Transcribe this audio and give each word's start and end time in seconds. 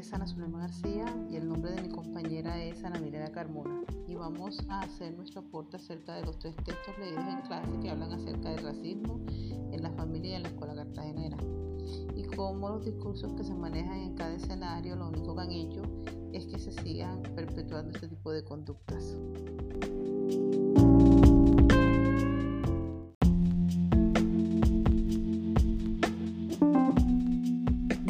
es 0.00 0.14
Ana 0.14 0.26
Zulema 0.26 0.60
García 0.60 1.04
y 1.30 1.36
el 1.36 1.46
nombre 1.46 1.72
de 1.72 1.82
mi 1.82 1.90
compañera 1.90 2.62
es 2.64 2.82
Ana 2.84 2.98
Mirela 2.98 3.30
Carmona 3.32 3.82
y 4.08 4.14
vamos 4.14 4.58
a 4.70 4.80
hacer 4.80 5.14
nuestro 5.14 5.42
aporte 5.42 5.76
acerca 5.76 6.14
de 6.14 6.24
los 6.24 6.38
tres 6.38 6.56
textos 6.56 6.98
leídos 6.98 7.22
en 7.28 7.42
clase 7.42 7.70
que 7.82 7.90
hablan 7.90 8.10
acerca 8.10 8.48
del 8.48 8.64
racismo 8.64 9.20
en 9.28 9.82
la 9.82 9.90
familia 9.90 10.30
y 10.30 10.34
en 10.36 10.42
la 10.44 10.48
escuela 10.48 10.74
cartagenera 10.74 11.36
y 12.16 12.22
cómo 12.34 12.70
los 12.70 12.86
discursos 12.86 13.30
que 13.34 13.44
se 13.44 13.52
manejan 13.52 13.98
en 13.98 14.14
cada 14.14 14.32
escenario 14.32 14.96
lo 14.96 15.08
único 15.08 15.36
que 15.36 15.42
han 15.42 15.50
hecho 15.50 15.82
es 16.32 16.46
que 16.46 16.58
se 16.58 16.72
sigan 16.72 17.22
perpetuando 17.34 17.90
este 17.90 18.08
tipo 18.08 18.32
de 18.32 18.42
conductas. 18.42 19.18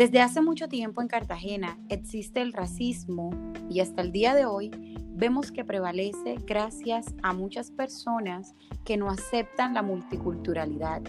Desde 0.01 0.23
hace 0.23 0.41
mucho 0.41 0.67
tiempo 0.67 1.03
en 1.03 1.09
Cartagena 1.09 1.79
existe 1.91 2.41
el 2.41 2.55
racismo 2.55 3.29
y 3.69 3.81
hasta 3.81 4.01
el 4.01 4.13
día 4.13 4.35
de 4.35 4.47
hoy 4.47 4.71
vemos 5.11 5.53
que 5.53 5.63
prevalece 5.63 6.37
gracias 6.47 7.15
a 7.23 7.35
muchas 7.35 7.71
personas 7.71 8.55
que 8.87 8.97
no 8.97 9.11
aceptan 9.11 9.75
la 9.75 9.83
multiculturalidad, 9.83 11.03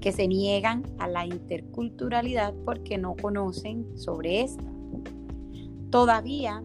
que 0.00 0.12
se 0.12 0.28
niegan 0.28 0.84
a 1.00 1.08
la 1.08 1.26
interculturalidad 1.26 2.54
porque 2.64 2.96
no 2.96 3.16
conocen 3.16 3.98
sobre 3.98 4.42
esta. 4.42 4.72
Todavía 5.90 6.62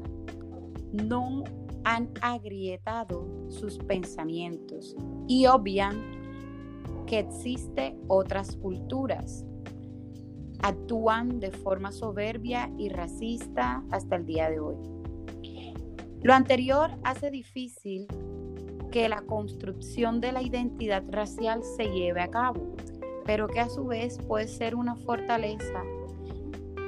no 0.91 1.43
han 1.85 2.11
agrietado 2.21 3.49
sus 3.49 3.79
pensamientos 3.79 4.95
y 5.27 5.47
obvian 5.47 5.95
que 7.07 7.17
existe 7.17 7.97
otras 8.07 8.57
culturas 8.57 9.43
actúan 10.63 11.39
de 11.39 11.51
forma 11.51 11.91
soberbia 11.91 12.71
y 12.77 12.89
racista 12.89 13.83
hasta 13.91 14.15
el 14.15 14.25
día 14.25 14.49
de 14.49 14.59
hoy. 14.59 14.75
Lo 16.21 16.33
anterior 16.33 16.91
hace 17.03 17.29
difícil 17.29 18.07
que 18.89 19.09
la 19.09 19.21
construcción 19.21 20.21
de 20.21 20.31
la 20.31 20.41
identidad 20.41 21.03
racial 21.09 21.61
se 21.63 21.91
lleve 21.91 22.21
a 22.21 22.29
cabo, 22.29 22.75
pero 23.25 23.47
que 23.47 23.59
a 23.59 23.69
su 23.69 23.85
vez 23.85 24.17
puede 24.25 24.47
ser 24.47 24.75
una 24.75 24.95
fortaleza 24.95 25.83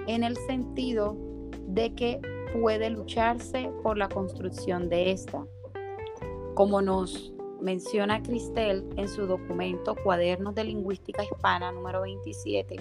en 0.08 0.24
el 0.24 0.38
sentido 0.38 1.18
de 1.68 1.94
que 1.94 2.22
puede 2.62 2.90
lucharse 2.90 3.70
por 3.84 3.98
la 3.98 4.08
construcción 4.08 4.88
de 4.88 5.12
esta. 5.12 5.46
Como 6.54 6.82
nos 6.82 7.34
menciona 7.60 8.24
Cristel 8.24 8.88
en 8.96 9.10
su 9.10 9.26
documento 9.26 9.96
Cuadernos 10.02 10.56
de 10.56 10.64
Lingüística 10.64 11.24
Hispana 11.24 11.74
número 11.74 12.04
27, 12.04 12.78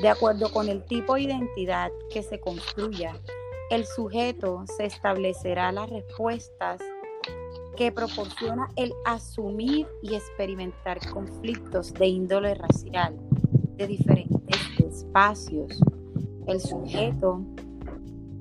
de 0.00 0.08
acuerdo 0.08 0.50
con 0.50 0.68
el 0.68 0.84
tipo 0.84 1.14
de 1.14 1.22
identidad 1.22 1.90
que 2.10 2.22
se 2.22 2.40
construya, 2.40 3.12
el 3.70 3.84
sujeto 3.84 4.64
se 4.76 4.86
establecerá 4.86 5.70
las 5.72 5.90
respuestas 5.90 6.80
que 7.76 7.92
proporciona 7.92 8.68
el 8.76 8.92
asumir 9.04 9.86
y 10.02 10.14
experimentar 10.14 10.98
conflictos 11.10 11.92
de 11.94 12.06
índole 12.06 12.54
racial 12.54 13.16
de 13.76 13.86
diferentes 13.86 14.60
espacios. 14.78 15.80
El 16.46 16.60
sujeto 16.60 17.42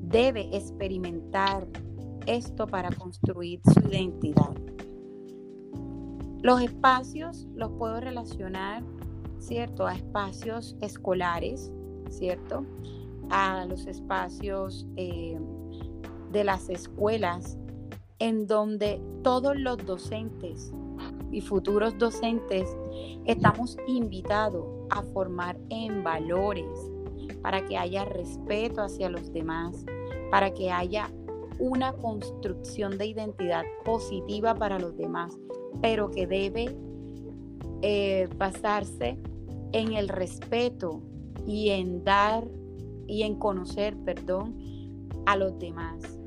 debe 0.02 0.50
experimentar 0.56 1.68
esto 2.26 2.68
para 2.68 2.90
construir 2.90 3.60
su 3.74 3.82
identidad. 3.88 4.56
Los 6.42 6.62
espacios 6.62 7.48
los 7.54 7.72
puedo 7.74 8.00
relacionar 8.00 8.84
¿cierto? 9.40 9.88
A 9.88 9.96
espacios 9.96 10.76
escolares, 10.82 11.72
¿cierto? 12.10 12.66
A 13.30 13.66
los 13.66 13.88
espacios 13.88 14.88
eh, 14.96 15.38
de 16.32 16.44
las 16.44 16.70
escuelas, 16.70 17.58
en 18.20 18.48
donde 18.48 19.02
todos 19.24 19.58
los 19.58 19.78
docentes 19.86 20.72
y 21.32 21.42
futuros 21.42 21.98
docentes 21.98 22.68
estamos 23.26 23.78
invitados 23.88 24.66
a 24.90 25.02
formar 25.04 25.58
en 25.70 26.04
valores 26.04 26.92
para 27.42 27.66
que 27.66 27.78
haya 27.78 28.06
respeto 28.06 28.82
hacia 28.82 29.10
los 29.10 29.32
demás, 29.32 29.86
para 30.32 30.54
que 30.54 30.72
haya 30.72 31.10
una 31.60 31.94
construcción 31.94 32.98
de 32.98 33.08
identidad 33.08 33.64
positiva 33.86 34.56
para 34.56 34.80
los 34.80 34.98
demás, 34.98 35.38
pero 35.82 36.10
que 36.10 36.26
debe 36.26 36.76
eh, 37.82 38.28
basarse 38.38 39.18
en 39.72 39.94
el 39.94 40.08
respeto 40.10 41.02
y 41.46 41.70
en 41.70 42.04
dar 42.04 42.48
y 43.08 43.24
en 43.24 43.36
conocer, 43.36 43.98
perdón, 44.06 44.56
a 45.26 45.36
los 45.36 45.58
demás. 45.60 46.20